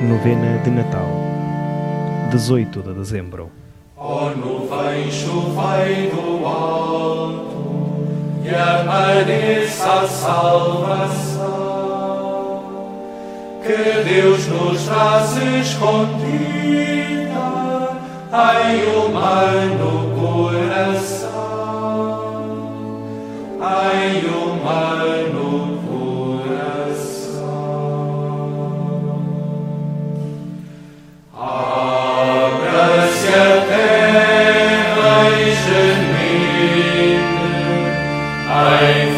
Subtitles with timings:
[0.00, 1.08] Novena de Natal,
[2.30, 3.50] 18 de dezembro.
[3.96, 8.06] Ó nuvem, chovei do alto
[8.44, 11.48] e apareça a salvação
[13.60, 16.38] que Deus nos traz escondida
[18.70, 21.28] em humano coração,
[23.92, 24.37] em
[38.66, 39.08] em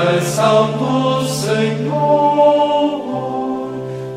[0.00, 3.00] coração do Senhor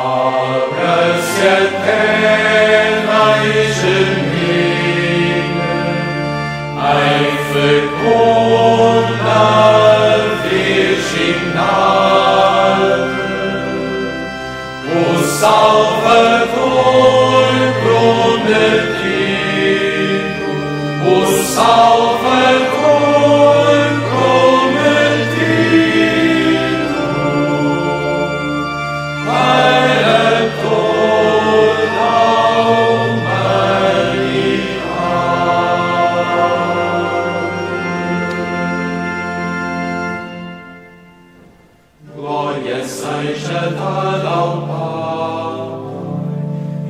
[42.86, 45.56] Seja dada ao Pai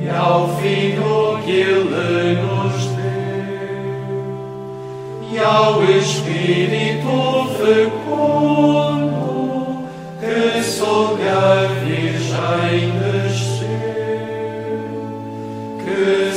[0.04, 1.15] e ao Filho
[5.46, 9.06] ao Espírito fecundo
[10.18, 13.68] que sobre a Virgem desceu,
[15.84, 16.35] que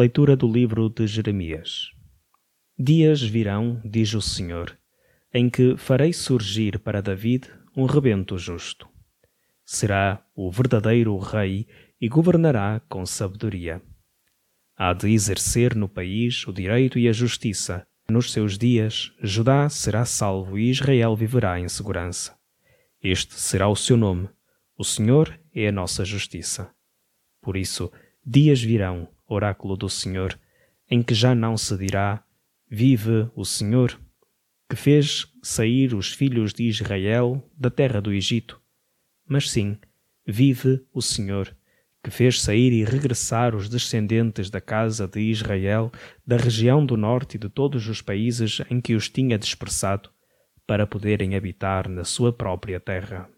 [0.00, 1.90] Leitura do livro de Jeremias.
[2.78, 4.78] Dias virão, diz o Senhor,
[5.30, 8.88] em que farei surgir para David um rebento justo.
[9.62, 11.68] Será o verdadeiro rei
[12.00, 13.82] e governará com sabedoria.
[14.74, 17.86] Há de exercer no país o direito e a justiça.
[18.08, 22.34] Nos seus dias, Judá será salvo e Israel viverá em segurança.
[23.02, 24.30] Este será o seu nome.
[24.78, 26.74] O Senhor é a nossa justiça.
[27.42, 27.92] Por isso,
[28.24, 30.38] dias virão, oráculo do Senhor,
[30.90, 32.22] em que já não se dirá:
[32.68, 33.98] Vive o Senhor,
[34.68, 38.60] que fez sair os filhos de Israel da terra do Egito.
[39.28, 39.78] Mas sim,
[40.26, 41.56] vive o Senhor,
[42.02, 45.92] que fez sair e regressar os descendentes da casa de Israel
[46.26, 50.10] da região do norte e de todos os países em que os tinha dispersado,
[50.66, 53.28] para poderem habitar na sua própria terra.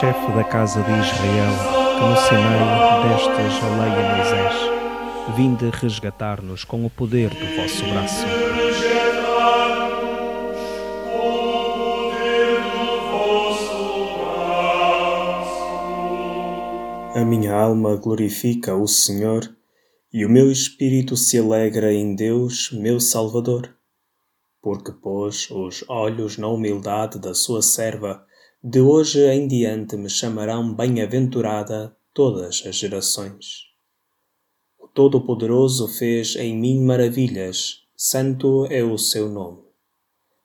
[0.00, 1.52] Chefe da casa de Israel,
[1.96, 7.84] que no Sinai destes a lei a Moisés, vinde resgatar-nos com o poder do vosso
[7.84, 8.24] braço.
[17.16, 19.52] A minha alma glorifica o Senhor
[20.12, 23.74] e o meu espírito se alegra em Deus, meu Salvador,
[24.62, 28.27] porque pôs os olhos na humildade da sua serva
[28.60, 33.68] de hoje em diante me chamarão bem-aventurada todas as gerações.
[34.76, 39.62] O Todo-Poderoso fez em mim maravilhas, santo é o seu nome.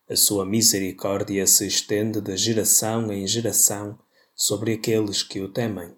[0.07, 3.97] A sua misericórdia se estende de geração em geração
[4.35, 5.95] sobre aqueles que o temem.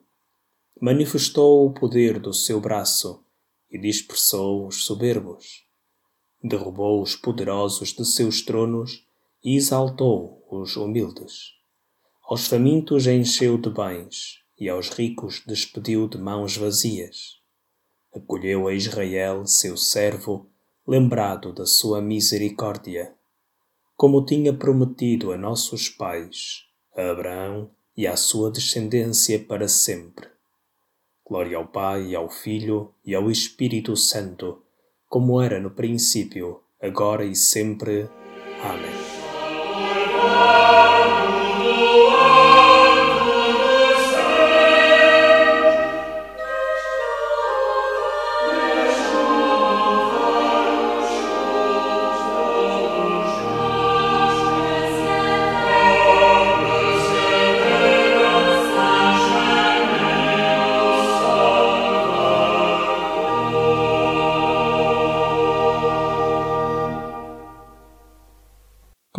[0.80, 3.26] Manifestou o poder do seu braço
[3.70, 5.66] e dispersou os soberbos.
[6.42, 9.06] Derrubou os poderosos de seus tronos
[9.44, 11.55] e exaltou os humildes.
[12.28, 17.36] Aos famintos encheu de bens, e aos ricos despediu de mãos vazias.
[18.16, 20.50] Acolheu a Israel, seu servo,
[20.88, 23.14] lembrado da sua misericórdia,
[23.96, 26.64] como tinha prometido a nossos pais,
[26.98, 30.28] a Abraão e à sua descendência para sempre.
[31.24, 34.64] Glória ao Pai, ao Filho e ao Espírito Santo,
[35.08, 38.10] como era no princípio, agora e sempre.
[38.64, 39.16] Amém.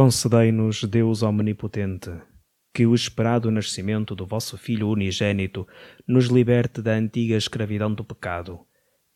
[0.07, 2.13] Concedei-nos, Deus Omnipotente,
[2.73, 5.67] que o esperado nascimento do vosso Filho unigênito
[6.07, 8.61] nos liberte da antiga escravidão do pecado.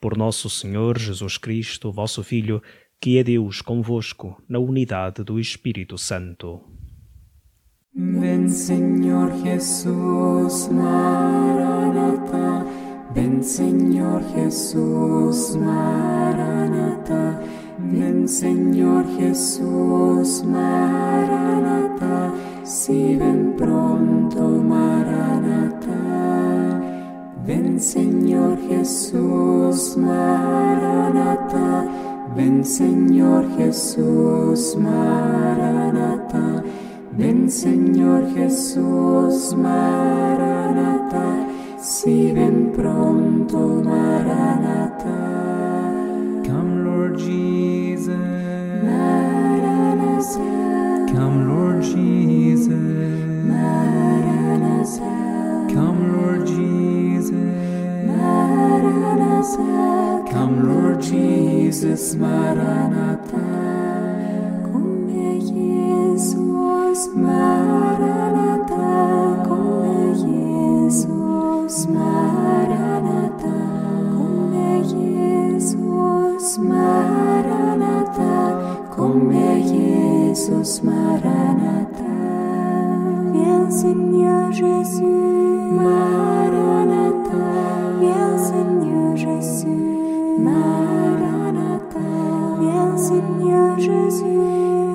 [0.00, 2.60] Por nosso Senhor Jesus Cristo, vosso Filho,
[3.00, 6.60] que é Deus convosco, na unidade do Espírito Santo.
[7.94, 12.66] Ven Señor Jesús, Maranatha.
[13.14, 17.59] Ven Señor Jesús, Maranatha.
[17.82, 22.32] Ven Señor Jesús, Maranatha,
[22.64, 25.90] si ven pronto, Maranatha.
[27.46, 31.86] Ven Señor Jesús, Maranatha.
[32.36, 36.62] Ven Señor Jesús, Maranatha.
[37.20, 41.46] Ven Señor Jesús, Maranatha,
[41.78, 45.59] si ven pronto, Maranatha.
[50.20, 52.68] Come Lord Jesus.
[55.72, 57.30] Come Lord Jesus.
[60.30, 62.14] Come Lord Jesus.
[62.16, 63.40] Maranatha.
[64.70, 65.08] Come
[65.40, 67.08] Jesus.
[67.14, 67.89] Maranatha.
[80.60, 80.82] Jesus.
[80.82, 82.04] Maranatha.
[83.32, 85.04] Viens Seigneur Jésus.
[85.72, 87.46] Maranatha.
[88.00, 89.68] Viens Seigneur Jésus.
[90.38, 92.00] Maranatha.
[92.60, 94.38] Viens Seigneur Jésus.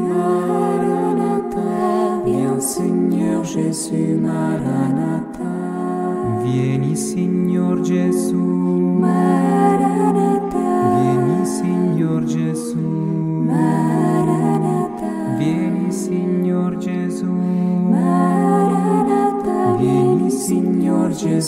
[0.08, 1.62] Maranatha.
[2.26, 4.20] Viens Seigneur Jésus.
[4.22, 5.26] Maranatha.
[6.44, 8.25] Vieni Signor Gesù.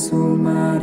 [0.09, 0.76] so much.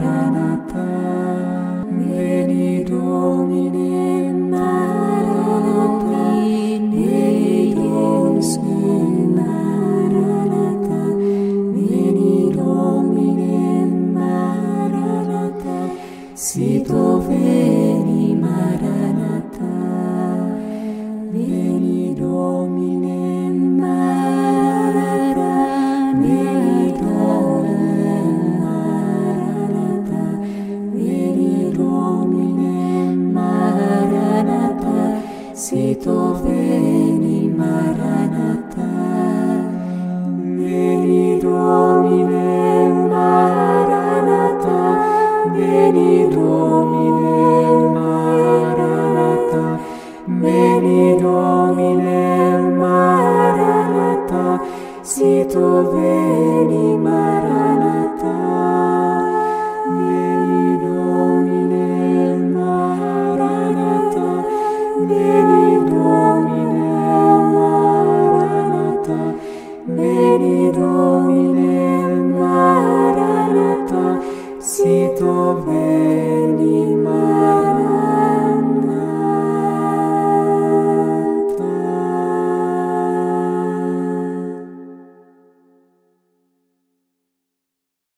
[51.20, 54.60] Domine Maranatha,
[55.02, 57.73] si tu veni Maranatha.